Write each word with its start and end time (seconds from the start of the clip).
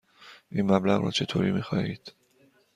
این 0.51 0.71
مبلغ 0.71 1.01
را 1.03 1.11
چطوری 1.11 1.51
می 1.51 1.61
خواهید؟ 1.61 2.13